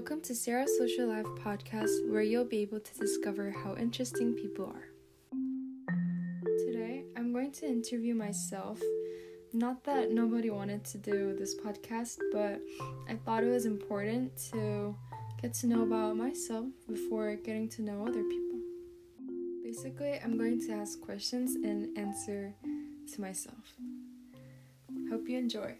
[0.00, 4.64] Welcome to Sarah's Social Life podcast, where you'll be able to discover how interesting people
[4.64, 4.88] are.
[6.64, 8.80] Today, I'm going to interview myself.
[9.52, 12.62] Not that nobody wanted to do this podcast, but
[13.10, 14.96] I thought it was important to
[15.42, 18.58] get to know about myself before getting to know other people.
[19.62, 22.54] Basically, I'm going to ask questions and answer
[23.12, 23.74] to myself.
[25.10, 25.76] Hope you enjoy.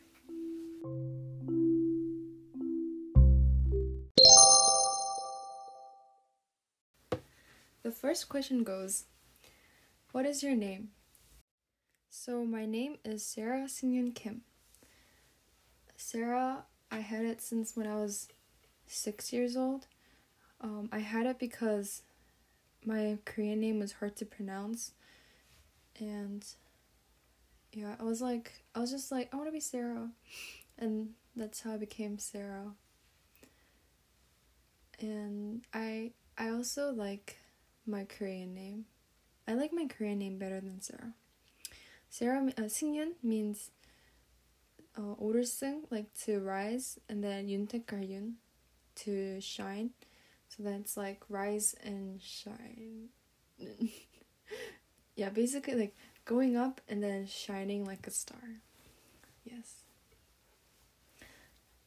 [7.90, 9.06] The first question goes
[10.12, 10.90] What is your name?
[12.08, 14.42] So, my name is Sarah Seungyoon Kim.
[15.96, 18.28] Sarah, I had it since when I was
[18.86, 19.88] six years old.
[20.60, 22.02] Um, I had it because
[22.86, 24.92] my Korean name was hard to pronounce.
[25.98, 26.46] And
[27.72, 30.10] yeah, I was like, I was just like, I want to be Sarah.
[30.78, 32.70] And that's how I became Sarah.
[35.00, 37.39] And I I also like
[37.90, 38.84] my Korean name.
[39.46, 41.14] I like my Korean name better than Sarah.
[42.08, 43.70] Sarah uh, Seungyoon means
[44.96, 48.34] uh, 오르승, like to rise, and then 윤택가윤,
[48.96, 49.90] to shine.
[50.48, 53.08] So that's like rise and shine.
[55.16, 58.60] yeah, basically like going up and then shining like a star.
[59.44, 59.82] Yes.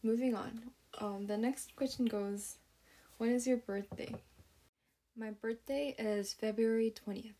[0.01, 0.71] Moving on.
[0.99, 2.57] Um, the next question goes,
[3.17, 4.13] when is your birthday?
[5.15, 7.33] My birthday is February 20th.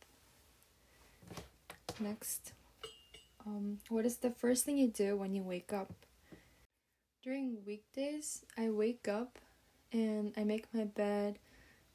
[2.00, 2.54] Next.
[3.48, 5.92] Um, what is the first thing you do when you wake up?
[7.24, 9.40] During weekdays, I wake up
[9.92, 11.40] and I make my bed,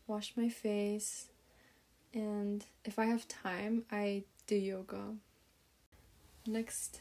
[0.08, 1.26] wash my face,
[2.12, 5.14] and if I have time, I do yoga.
[6.44, 7.00] Next.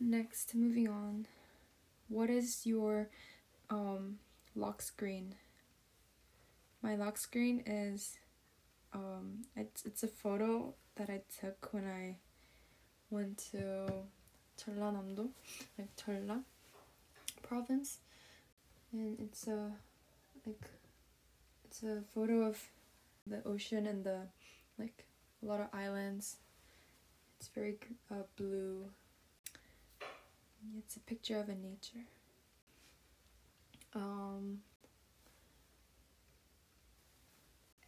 [0.00, 1.26] Next, moving on.
[2.08, 3.08] What is your
[3.70, 4.18] um,
[4.56, 5.36] lock screen?
[6.83, 8.17] My lock screen is
[8.93, 12.17] um, it's it's a photo that I took when I
[13.09, 14.05] went to
[14.57, 15.29] 전라남도,
[15.77, 16.43] like Jeolla
[17.41, 17.99] province,
[18.91, 19.71] and it's a
[20.45, 20.65] like
[21.65, 22.57] it's a photo of
[23.27, 24.27] the ocean and the
[24.77, 25.05] like
[25.43, 26.37] a lot of islands.
[27.39, 27.77] It's very
[28.11, 28.85] uh, blue.
[30.77, 32.05] It's a picture of a nature.
[33.95, 34.59] Um,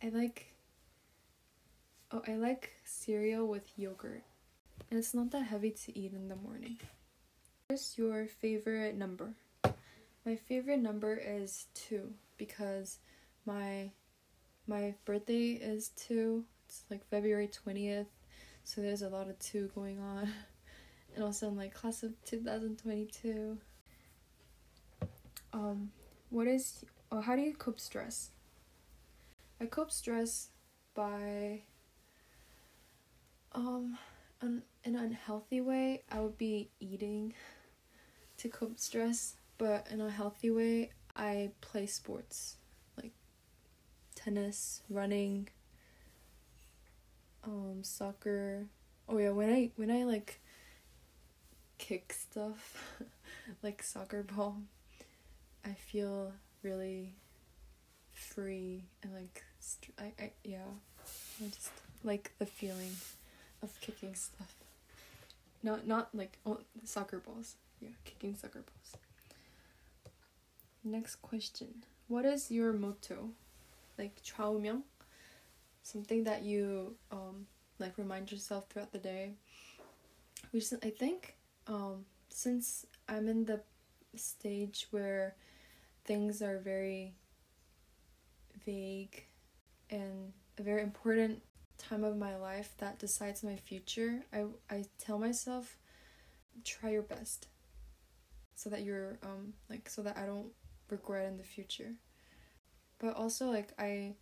[0.03, 0.53] I like.
[2.13, 4.23] Oh, I like cereal with yogurt.
[4.91, 6.79] And it's not that heavy to eat in the morning.
[7.67, 9.35] What is your favorite number?
[10.25, 12.99] My favorite number is 2 because
[13.45, 13.91] my
[14.67, 16.45] my birthday is 2.
[16.69, 18.07] It's like February 20th.
[18.65, 20.31] So there's a lot of 2 going on.
[21.15, 23.57] And also I'm like class of 2022.
[25.55, 25.91] Um
[26.29, 28.31] what is oh how do you cope stress?
[29.61, 30.49] I cope stress
[30.95, 31.63] by
[33.53, 33.97] um
[34.41, 37.33] an, an unhealthy way, I would be eating
[38.39, 42.57] to cope stress, but in a healthy way, I play sports
[42.97, 43.13] like
[44.15, 45.49] tennis, running,
[47.45, 48.67] um soccer.
[49.09, 50.41] Oh yeah, when I when I like
[51.79, 53.01] kick stuff
[53.63, 54.59] like soccer ball,
[55.65, 57.15] I feel really
[58.16, 60.72] free and like st- I, I yeah
[61.44, 61.72] I just
[62.04, 62.96] like the feeling
[63.62, 64.56] of kicking stuff
[65.64, 68.98] not not like oh, soccer balls yeah kicking soccer balls
[70.84, 73.30] next question what is your motto
[73.98, 74.82] like 좌우명
[75.84, 77.46] something that you um
[77.80, 79.32] like remind yourself throughout the day
[80.54, 81.36] recently I think
[81.68, 83.62] um since I'm in the
[84.16, 85.36] stage where
[86.06, 87.14] things are very
[88.67, 89.25] vague
[89.89, 91.41] and a very important
[91.79, 95.79] time of my life that decides my future, I, I tell myself,
[96.65, 97.49] try your best
[98.55, 100.49] so that you're, um, like, so that I don't
[100.91, 101.95] regret in the future.
[102.99, 104.15] But also, like, I,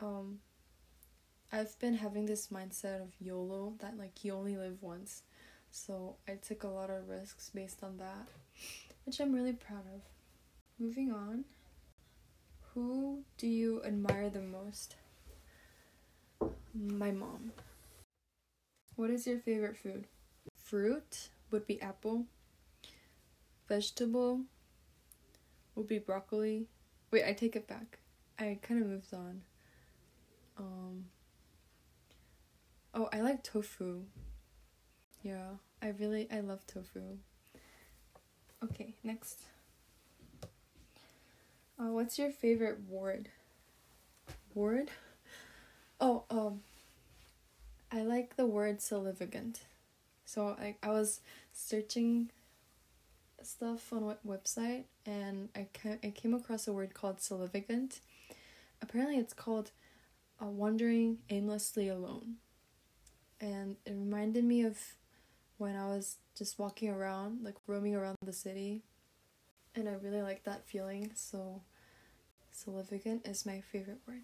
[0.00, 0.38] um,
[1.52, 5.22] I've been having this mindset of YOLO that, like, you only live once.
[5.72, 8.28] So I took a lot of risks based on that,
[9.04, 10.02] which I'm really proud of.
[10.78, 11.44] Moving on.
[12.74, 14.94] Who do you admire the most?
[16.72, 17.52] My mom.
[18.94, 20.06] What is your favorite food?
[20.62, 22.26] Fruit would be apple.
[23.68, 24.42] Vegetable
[25.74, 26.66] would be broccoli.
[27.10, 27.98] Wait, I take it back.
[28.38, 29.42] I kind of moved on.
[30.56, 31.06] Um
[32.94, 34.02] Oh, I like tofu.
[35.22, 37.18] Yeah, I really I love tofu.
[38.62, 39.40] Okay, next.
[41.80, 43.30] Uh, what's your favorite word?
[44.54, 44.90] Word?
[46.00, 46.62] Oh, um,
[47.92, 49.60] I like the word significant.
[50.24, 51.20] So I I was
[51.52, 52.30] searching
[53.42, 58.00] stuff on what website and I ca- I came across a word called significant.
[58.82, 59.72] Apparently, it's called
[60.42, 62.36] uh, wandering aimlessly alone,
[63.40, 64.78] and it reminded me of
[65.58, 68.82] when I was just walking around, like roaming around the city,
[69.74, 71.12] and I really like that feeling.
[71.14, 71.62] So,
[72.52, 74.22] significant is my favorite word.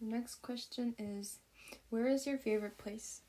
[0.00, 1.38] Next question is,
[1.90, 3.22] where is your favorite place?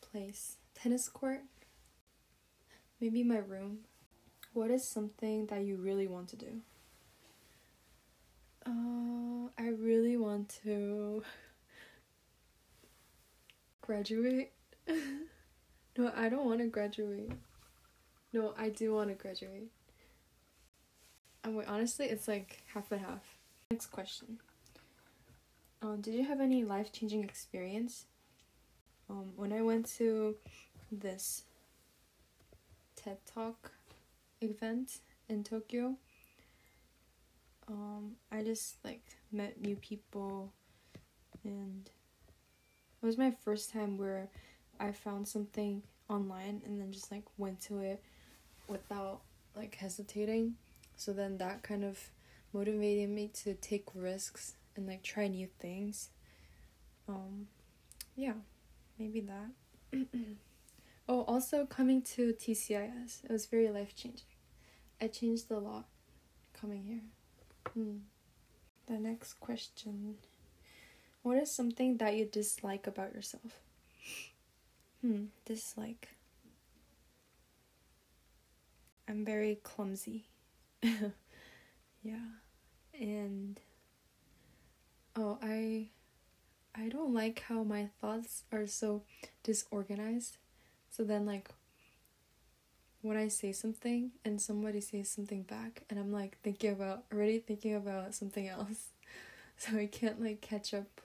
[0.00, 1.42] Place tennis court
[3.02, 3.78] Maybe my room.
[4.52, 6.60] What is something that you really want to do?
[8.64, 11.24] Uh, I really want to
[13.80, 14.52] graduate.
[15.98, 17.32] no, I don't want to graduate.
[18.32, 19.72] No, I do want to graduate.
[21.44, 23.38] And wait, honestly, it's like half and half.
[23.70, 24.38] Next question.
[25.80, 28.06] Um, did you have any life changing experience?
[29.10, 30.36] Um, when I went to
[30.92, 31.42] this
[32.94, 33.72] TED Talk
[34.40, 34.98] event
[35.28, 35.96] in Tokyo.
[37.68, 40.52] Um, I just like met new people,
[41.44, 41.88] and
[43.02, 44.28] it was my first time where
[44.78, 48.02] I found something online and then just like went to it
[48.68, 49.20] without
[49.56, 50.54] like hesitating.
[51.04, 51.98] So then that kind of
[52.52, 56.10] motivated me to take risks and like try new things.
[57.08, 57.48] Um,
[58.14, 58.34] yeah,
[58.98, 60.06] maybe that.
[61.08, 64.28] Oh, also coming to TCIS, it was very life changing.
[65.00, 65.86] I changed a lot
[66.54, 67.00] coming here.
[67.74, 67.96] Hmm.
[68.86, 70.14] The next question
[71.22, 73.60] What is something that you dislike about yourself?
[75.00, 76.10] Hmm, dislike.
[79.08, 80.26] I'm very clumsy.
[82.03, 82.37] yeah.
[82.93, 83.59] And
[85.15, 85.89] oh, I
[86.75, 89.01] I don't like how my thoughts are so
[89.43, 90.37] disorganized.
[90.91, 91.49] So then, like,
[93.01, 97.39] when I say something and somebody says something back, and I'm like thinking about, already
[97.39, 98.89] thinking about something else,
[99.57, 101.01] so I can't like catch up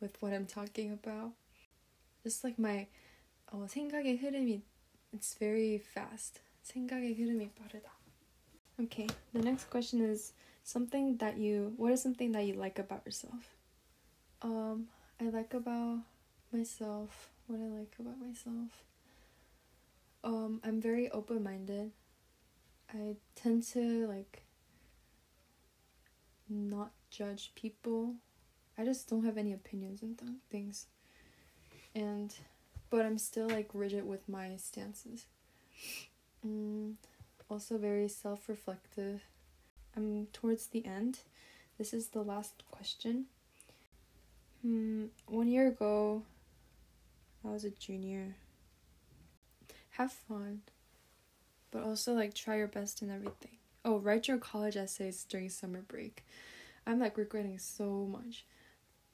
[0.00, 1.32] with what I'm talking about.
[2.22, 2.86] Just like my,
[3.52, 4.60] oh, 생각의 흐름이,
[5.12, 6.40] it's very fast.
[6.62, 7.98] 생각의 흐름이 빠르다.
[8.81, 10.33] Okay, the next question is
[10.63, 13.55] something that you, what is something that you like about yourself?
[14.41, 14.87] Um,
[15.21, 15.99] I like about
[16.51, 18.83] myself, what I like about myself.
[20.23, 21.91] Um, I'm very open minded.
[22.91, 24.43] I tend to like
[26.49, 28.15] not judge people.
[28.77, 30.87] I just don't have any opinions and th- things.
[31.93, 32.33] And
[32.89, 35.25] but I'm still like rigid with my stances.
[36.45, 36.95] Mm,
[37.49, 39.21] also very self-reflective.
[39.95, 41.19] I'm towards the end.
[41.77, 43.25] This is the last question.
[44.61, 46.23] Hmm, one year ago,
[47.45, 48.35] I was a junior
[49.93, 50.61] have fun,
[51.71, 53.57] but also like try your best in everything.
[53.85, 56.25] Oh, write your college essays during summer break.
[56.85, 58.45] I'm like regretting so much.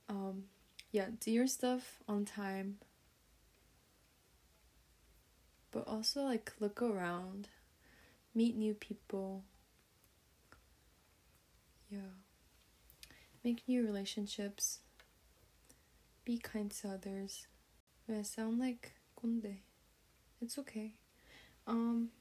[0.07, 0.45] Um,
[0.91, 2.77] yeah, do your stuff on time,
[5.71, 7.49] but also like look around,
[8.39, 9.43] meet new people.
[11.89, 12.13] Yeah.
[13.43, 14.79] Make new relationships.
[16.23, 17.47] Be kind to others.
[18.09, 19.57] I sound like Kunde.
[20.41, 20.93] It's okay.
[21.67, 22.11] Um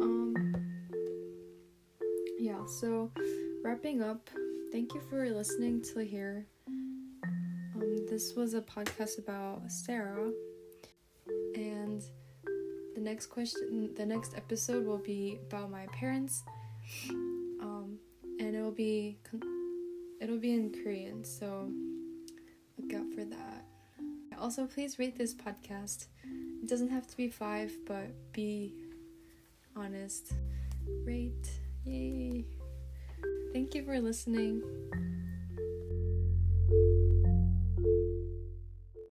[0.00, 0.34] Um
[2.38, 3.10] Yeah, so
[3.62, 4.30] wrapping up,
[4.72, 6.46] thank you for listening to here.
[8.08, 10.30] This was a podcast about Sarah
[11.54, 12.02] and
[12.94, 16.42] the next question the next episode will be about my parents
[17.10, 17.98] um
[18.38, 19.18] and it will be
[20.22, 21.68] It'll be in Korean, so
[22.78, 23.64] look out for that.
[24.38, 26.06] Also, please rate this podcast.
[26.62, 28.72] It doesn't have to be five, but be
[29.74, 30.32] honest.
[31.04, 31.50] Rate.
[31.84, 32.44] Yay.
[33.52, 34.62] Thank you for listening.